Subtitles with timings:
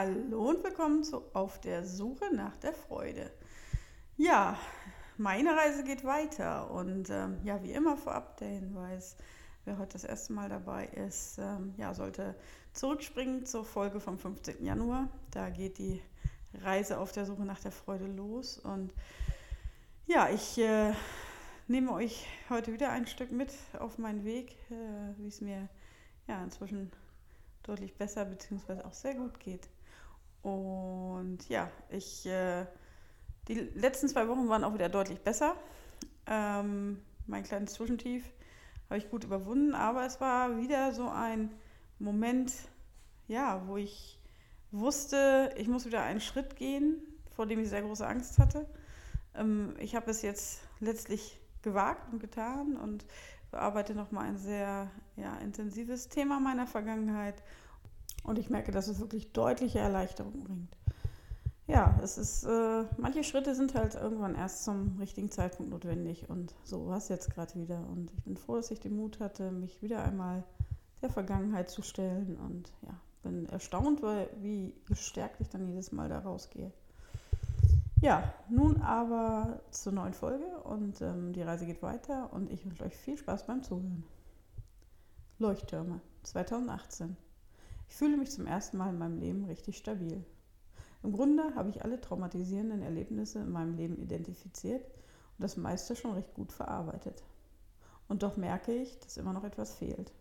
[0.00, 3.32] Hallo und willkommen zu Auf der Suche nach der Freude.
[4.16, 4.56] Ja,
[5.16, 9.16] meine Reise geht weiter und ähm, ja, wie immer vorab der Hinweis,
[9.64, 12.36] wer heute das erste Mal dabei ist, ähm, ja, sollte
[12.74, 14.64] zurückspringen zur Folge vom 15.
[14.64, 15.08] Januar.
[15.32, 16.00] Da geht die
[16.54, 18.94] Reise auf der Suche nach der Freude los und
[20.06, 20.92] ja, ich äh,
[21.66, 25.68] nehme euch heute wieder ein Stück mit auf meinen Weg, äh, wie es mir
[26.28, 26.92] ja inzwischen
[27.64, 28.82] deutlich besser bzw.
[28.82, 29.68] auch sehr gut geht.
[30.42, 32.66] Und ja, ich, äh,
[33.48, 35.56] die letzten zwei Wochen waren auch wieder deutlich besser.
[36.26, 38.24] Ähm, mein kleines Zwischentief
[38.88, 41.54] habe ich gut überwunden, aber es war wieder so ein
[41.98, 42.52] Moment,
[43.26, 44.18] ja, wo ich
[44.70, 47.02] wusste, ich muss wieder einen Schritt gehen,
[47.34, 48.66] vor dem ich sehr große Angst hatte.
[49.34, 53.04] Ähm, ich habe es jetzt letztlich gewagt und getan und
[53.50, 57.42] bearbeite nochmal ein sehr ja, intensives Thema meiner Vergangenheit
[58.24, 60.76] und ich merke, dass es wirklich deutliche Erleichterung bringt.
[61.68, 66.54] Ja, es ist, äh, manche Schritte sind halt irgendwann erst zum richtigen Zeitpunkt notwendig und
[66.64, 67.86] so war es jetzt gerade wieder.
[67.90, 70.44] Und ich bin froh, dass ich den Mut hatte, mich wieder einmal
[71.02, 76.08] der Vergangenheit zu stellen und ja, bin erstaunt, weil, wie gestärkt ich dann jedes Mal
[76.08, 76.72] da rausgehe.
[78.00, 82.84] Ja, nun aber zur neuen Folge und ähm, die Reise geht weiter und ich wünsche
[82.84, 84.04] euch viel Spaß beim Zuhören.
[85.38, 87.16] Leuchttürme 2018
[87.88, 90.24] ich fühle mich zum ersten Mal in meinem Leben richtig stabil.
[91.02, 96.12] Im Grunde habe ich alle traumatisierenden Erlebnisse in meinem Leben identifiziert und das meiste schon
[96.12, 97.24] recht gut verarbeitet.
[98.08, 100.12] Und doch merke ich, dass immer noch etwas fehlt.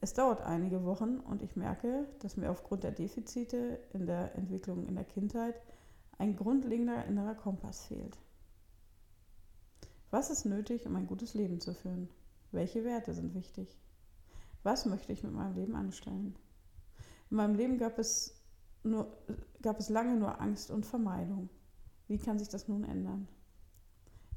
[0.00, 4.86] Es dauert einige Wochen und ich merke, dass mir aufgrund der Defizite in der Entwicklung
[4.86, 5.54] in der Kindheit
[6.18, 8.18] ein grundlegender innerer Kompass fehlt.
[10.10, 12.08] Was ist nötig, um ein gutes Leben zu führen?
[12.50, 13.78] Welche Werte sind wichtig?
[14.62, 16.36] Was möchte ich mit meinem Leben anstellen?
[17.32, 18.34] In meinem Leben gab es,
[18.82, 19.10] nur,
[19.62, 21.48] gab es lange nur Angst und Vermeidung.
[22.06, 23.26] Wie kann sich das nun ändern?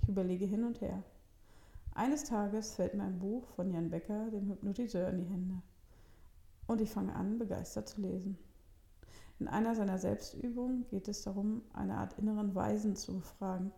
[0.01, 1.03] Ich überlege hin und her.
[1.93, 5.61] Eines Tages fällt mir ein Buch von Jan Becker, dem Hypnotiseur, in die Hände.
[6.67, 8.37] Und ich fange an, begeistert zu lesen.
[9.39, 13.73] In einer seiner Selbstübungen geht es darum, eine Art inneren Weisen zu befragen,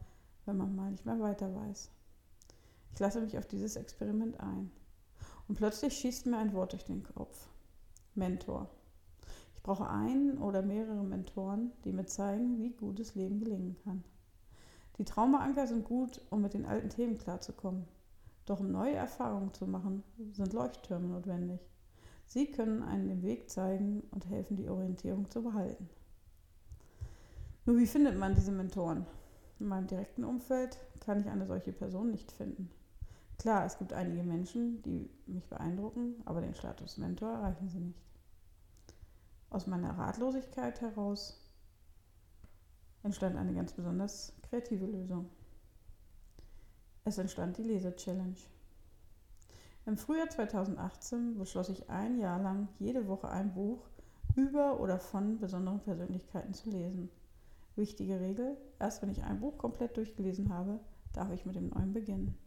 [0.45, 1.89] wenn man mal nicht mehr weiter weiß.
[2.93, 4.69] Ich lasse mich auf dieses Experiment ein.
[5.47, 7.49] Und plötzlich schießt mir ein Wort durch den Kopf.
[8.13, 8.69] Mentor
[9.67, 14.01] brauche einen oder mehrere Mentoren, die mir zeigen, wie gutes Leben gelingen kann.
[14.97, 17.83] Die Traumaanker sind gut, um mit den alten Themen klarzukommen.
[18.45, 21.59] Doch um neue Erfahrungen zu machen, sind Leuchttürme notwendig.
[22.27, 25.89] Sie können einen den Weg zeigen und helfen, die Orientierung zu behalten.
[27.65, 29.05] Nur wie findet man diese Mentoren?
[29.59, 32.71] In meinem direkten Umfeld kann ich eine solche Person nicht finden.
[33.37, 38.07] Klar, es gibt einige Menschen, die mich beeindrucken, aber den Status Mentor erreichen sie nicht.
[39.49, 41.39] Aus meiner Ratlosigkeit heraus
[43.03, 45.29] entstand eine ganz besonders kreative Lösung.
[47.05, 48.35] Es entstand die Leser-Challenge.
[49.85, 53.87] Im Frühjahr 2018 beschloss ich ein Jahr lang jede Woche ein Buch
[54.35, 57.09] über oder von besonderen Persönlichkeiten zu lesen.
[57.77, 60.81] Wichtige Regel, erst wenn ich ein Buch komplett durchgelesen habe,
[61.13, 62.37] darf ich mit dem neuen beginnen.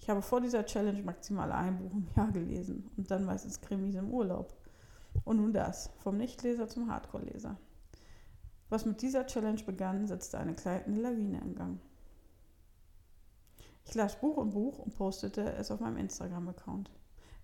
[0.00, 3.94] Ich habe vor dieser Challenge maximal ein Buch im Jahr gelesen und dann meistens Krimis
[3.94, 4.52] im Urlaub.
[5.24, 7.56] Und nun das, vom Nichtleser zum Hardcore-Leser.
[8.68, 11.80] Was mit dieser Challenge begann, setzte eine kleine Lawine in Gang.
[13.84, 16.90] Ich las Buch um Buch und postete es auf meinem Instagram-Account.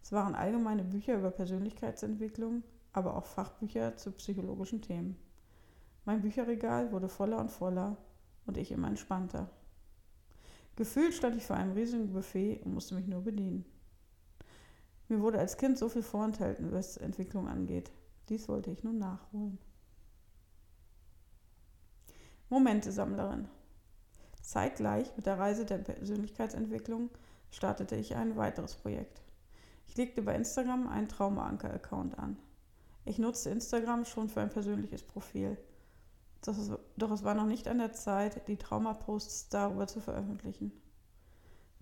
[0.03, 2.63] Es waren allgemeine Bücher über Persönlichkeitsentwicklung,
[2.93, 5.17] aber auch Fachbücher zu psychologischen Themen.
[6.05, 7.97] Mein Bücherregal wurde voller und voller
[8.45, 9.49] und ich immer entspannter.
[10.77, 13.65] Gefühlt stand ich vor einem riesigen Buffet und musste mich nur bedienen.
[15.09, 17.93] Mir wurde als Kind so viel vorenthalten, was Entwicklung angeht.
[18.29, 19.59] Dies wollte ich nun nachholen.
[22.49, 23.49] Momente-Sammlerin.
[24.43, 27.11] Zeitgleich mit der Reise der Persönlichkeitsentwicklung
[27.51, 29.23] startete ich ein weiteres Projekt.
[29.87, 32.39] Ich legte bei Instagram einen Traumaanker-Account an.
[33.05, 35.59] Ich nutzte Instagram schon für ein persönliches Profil.
[36.97, 40.73] Doch es war noch nicht an der Zeit, die Traumaposts darüber zu veröffentlichen.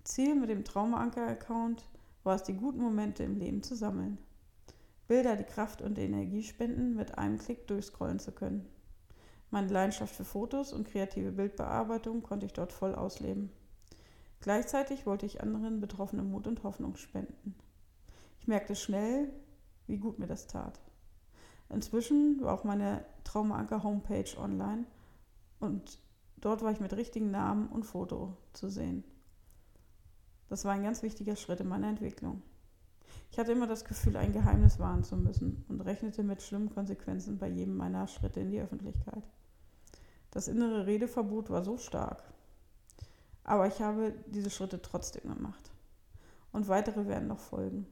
[0.03, 1.83] Ziel mit dem Traumaanker-Account
[2.23, 4.17] war es die guten Momente im Leben zu sammeln.
[5.07, 8.65] Bilder, die Kraft und Energie spenden, mit einem Klick durchscrollen zu können.
[9.51, 13.51] Meine Leidenschaft für Fotos und kreative Bildbearbeitung konnte ich dort voll ausleben.
[14.39, 17.55] Gleichzeitig wollte ich anderen Betroffenen Mut und Hoffnung spenden.
[18.39, 19.29] Ich merkte schnell,
[19.87, 20.81] wie gut mir das tat.
[21.69, 24.85] Inzwischen war auch meine Traumaanker Homepage online
[25.59, 25.99] und
[26.37, 29.03] dort war ich mit richtigen Namen und Foto zu sehen.
[30.53, 32.43] Das war ein ganz wichtiger Schritt in meiner Entwicklung.
[33.31, 37.39] Ich hatte immer das Gefühl, ein Geheimnis wahren zu müssen und rechnete mit schlimmen Konsequenzen
[37.39, 39.23] bei jedem meiner Schritte in die Öffentlichkeit.
[40.29, 42.21] Das innere Redeverbot war so stark.
[43.43, 45.71] Aber ich habe diese Schritte trotzdem gemacht.
[46.51, 47.87] Und weitere werden noch folgen.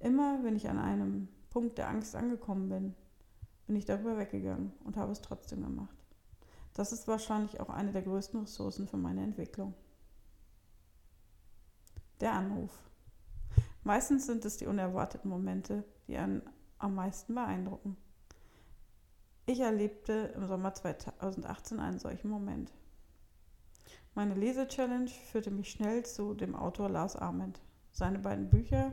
[0.00, 2.94] Immer wenn ich an einem Punkt der Angst angekommen bin,
[3.68, 5.96] bin ich darüber weggegangen und habe es trotzdem gemacht.
[6.72, 9.74] Das ist wahrscheinlich auch eine der größten Ressourcen für meine Entwicklung.
[12.20, 12.70] Der Anruf.
[13.82, 16.42] Meistens sind es die unerwarteten Momente, die einen
[16.78, 17.96] am meisten beeindrucken.
[19.46, 22.72] Ich erlebte im Sommer 2018 einen solchen Moment.
[24.14, 27.60] Meine Lese-Challenge führte mich schnell zu dem Autor Lars Ament.
[27.90, 28.92] Seine beiden Bücher,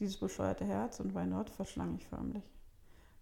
[0.00, 2.42] Dieses bescheuerte Herz und Why Not, verschlang ich förmlich.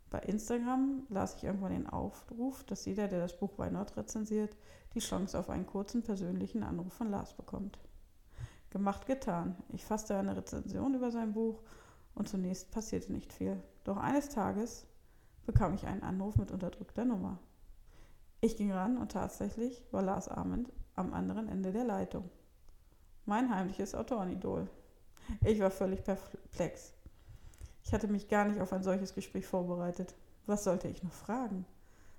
[0.08, 4.56] Bei Instagram las ich irgendwann den Aufruf, dass jeder, der das Buch Why Not rezensiert,
[4.94, 7.78] die Chance auf einen kurzen persönlichen Anruf von Lars bekommt.
[8.72, 9.54] Gemacht, getan.
[9.68, 11.60] Ich fasste eine Rezension über sein Buch
[12.14, 13.62] und zunächst passierte nicht viel.
[13.84, 14.86] Doch eines Tages
[15.44, 17.38] bekam ich einen Anruf mit unterdrückter Nummer.
[18.40, 22.30] Ich ging ran und tatsächlich war Lars Arment am anderen Ende der Leitung.
[23.26, 24.70] Mein heimliches Autorenidol.
[25.44, 26.94] Ich war völlig perplex.
[27.84, 30.14] Ich hatte mich gar nicht auf ein solches Gespräch vorbereitet.
[30.46, 31.66] Was sollte ich noch fragen?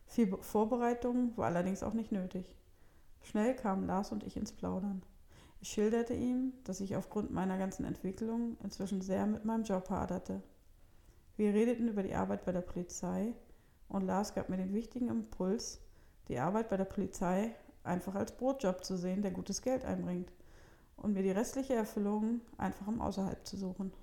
[0.06, 2.56] Viel Vorbereitung war allerdings auch nicht nötig.
[3.24, 5.02] Schnell kamen Lars und ich ins Plaudern.
[5.64, 10.44] Ich schilderte ihm, dass ich aufgrund meiner ganzen Entwicklung inzwischen sehr mit meinem Job haderte.
[11.38, 13.34] Wir redeten über die Arbeit bei der Polizei
[13.88, 15.80] und Lars gab mir den wichtigen Impuls,
[16.28, 17.56] die Arbeit bei der Polizei
[17.86, 20.34] einfach als Brotjob zu sehen, der gutes Geld einbringt
[20.98, 23.94] und mir die restliche Erfüllung einfach im Außerhalb zu suchen.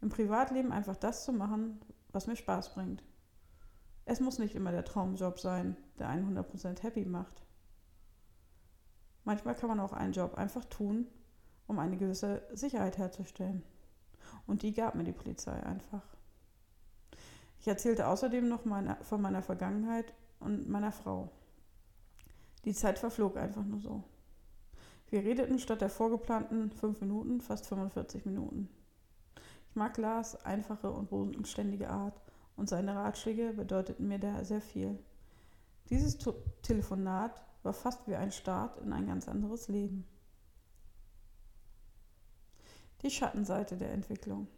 [0.00, 3.04] Im Privatleben einfach das zu machen, was mir Spaß bringt.
[4.04, 7.44] Es muss nicht immer der Traumjob sein, der einen 100% happy macht.
[9.24, 11.06] Manchmal kann man auch einen Job einfach tun,
[11.66, 13.62] um eine gewisse Sicherheit herzustellen.
[14.46, 16.02] Und die gab mir die Polizei einfach.
[17.60, 21.30] Ich erzählte außerdem noch meine, von meiner Vergangenheit und meiner Frau.
[22.64, 24.02] Die Zeit verflog einfach nur so.
[25.08, 28.68] Wir redeten statt der vorgeplanten fünf Minuten fast 45 Minuten.
[29.68, 32.20] Ich mag Lars einfache und bodenständige Art
[32.56, 34.98] und seine Ratschläge bedeuteten mir da sehr viel.
[35.90, 36.18] Dieses
[36.62, 40.06] Telefonat war fast wie ein Start in ein ganz anderes Leben.
[43.02, 44.48] Die Schattenseite der Entwicklung.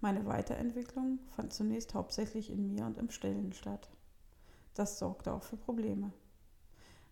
[0.00, 3.90] Meine Weiterentwicklung fand zunächst hauptsächlich in mir und im Stillen statt.
[4.74, 6.12] Das sorgte auch für Probleme.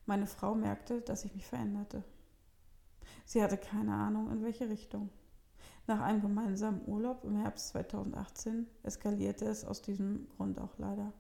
[0.07, 2.05] Meine Frau merkte, dass ich mich veränderte.
[3.25, 5.11] Sie hatte keine Ahnung, in welche Richtung.
[5.87, 11.13] Nach einem gemeinsamen Urlaub im Herbst 2018 eskalierte es aus diesem Grund auch leider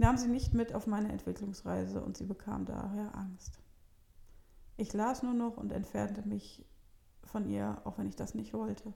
[0.00, 3.60] nahm sie nicht mit auf meine Entwicklungsreise und sie bekam daher Angst.
[4.78, 6.64] Ich las nur noch und entfernte mich
[7.22, 8.94] von ihr, auch wenn ich das nicht wollte.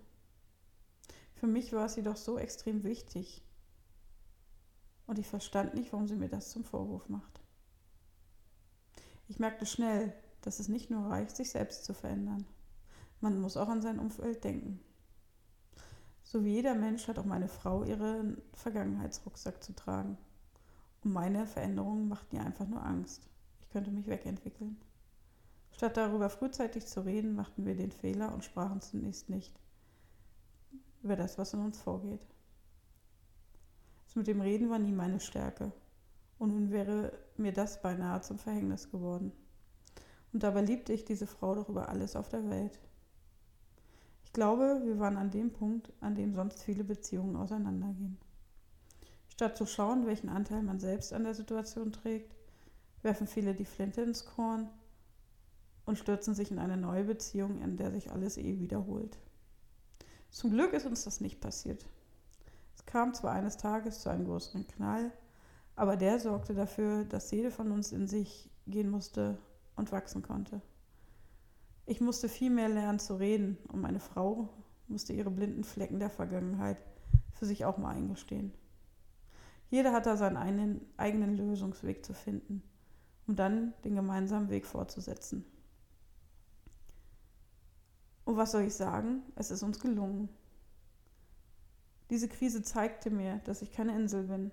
[1.34, 3.44] Für mich war sie doch so extrem wichtig.
[5.06, 7.42] Und ich verstand nicht, warum sie mir das zum Vorwurf macht.
[9.28, 12.46] Ich merkte schnell, dass es nicht nur reicht, sich selbst zu verändern.
[13.20, 14.80] Man muss auch an sein Umfeld denken.
[16.22, 20.16] So wie jeder Mensch hat auch meine Frau ihren Vergangenheitsrucksack zu tragen.
[21.04, 23.28] Und meine Veränderungen machten ihr einfach nur Angst.
[23.60, 24.78] Ich könnte mich wegentwickeln.
[25.70, 29.52] Statt darüber frühzeitig zu reden, machten wir den Fehler und sprachen zunächst nicht
[31.02, 32.26] über das, was in uns vorgeht.
[34.06, 35.72] Das mit dem Reden war nie meine Stärke.
[36.38, 39.32] Und nun wäre mir das beinahe zum Verhängnis geworden.
[40.32, 42.80] Und dabei liebte ich diese Frau doch über alles auf der Welt.
[44.24, 48.16] Ich glaube, wir waren an dem Punkt, an dem sonst viele Beziehungen auseinandergehen.
[49.34, 52.34] Statt zu schauen, welchen Anteil man selbst an der Situation trägt,
[53.02, 54.70] werfen viele die Flinte ins Korn
[55.86, 59.18] und stürzen sich in eine neue Beziehung, in der sich alles eh wiederholt.
[60.30, 61.84] Zum Glück ist uns das nicht passiert.
[62.76, 65.12] Es kam zwar eines Tages zu einem größeren Knall,
[65.74, 69.38] aber der sorgte dafür, dass jede von uns in sich gehen musste
[69.74, 70.60] und wachsen konnte.
[71.86, 74.48] Ich musste viel mehr lernen zu reden und meine Frau
[74.86, 76.78] musste ihre blinden Flecken der Vergangenheit
[77.32, 78.52] für sich auch mal eingestehen.
[79.74, 82.62] Jeder hat da seinen eigenen, eigenen Lösungsweg zu finden,
[83.26, 85.44] um dann den gemeinsamen Weg fortzusetzen.
[88.24, 89.24] Und was soll ich sagen?
[89.34, 90.28] Es ist uns gelungen.
[92.08, 94.52] Diese Krise zeigte mir, dass ich keine Insel bin.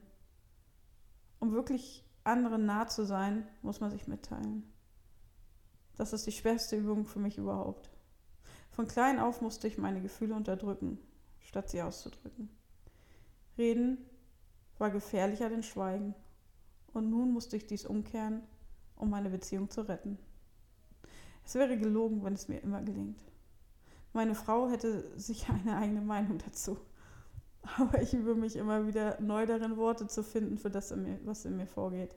[1.38, 4.64] Um wirklich anderen nah zu sein, muss man sich mitteilen.
[5.98, 7.92] Das ist die schwerste Übung für mich überhaupt.
[8.72, 10.98] Von klein auf musste ich meine Gefühle unterdrücken,
[11.42, 12.50] statt sie auszudrücken.
[13.56, 14.00] Reden
[14.82, 16.14] war gefährlicher denn Schweigen.
[16.94, 18.42] Und nun musste ich dies umkehren,
[18.98, 20.18] um meine Beziehung zu retten.
[21.46, 23.24] Es wäre gelogen, wenn es mir immer gelingt.
[24.12, 26.78] Meine Frau hätte sicher eine eigene Meinung dazu.
[27.78, 31.56] Aber ich übe mich immer wieder neu darin, Worte zu finden für das, was in
[31.56, 32.16] mir vorgeht.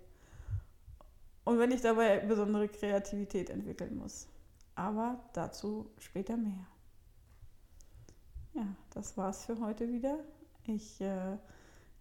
[1.45, 4.27] Und wenn ich dabei besondere Kreativität entwickeln muss.
[4.75, 6.67] Aber dazu später mehr.
[8.55, 10.19] Ja, das war's für heute wieder.
[10.67, 11.37] Ich äh,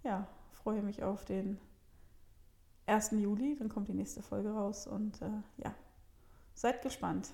[0.04, 0.28] ja,
[0.64, 1.60] freue mich auf den
[2.86, 3.12] 1.
[3.12, 5.74] Juli, dann kommt die nächste Folge raus und äh, ja,
[6.54, 7.32] seid gespannt.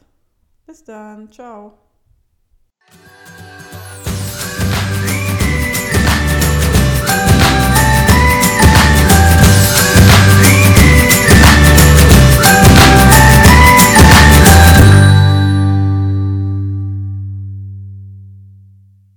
[0.66, 1.78] Bis dann, ciao.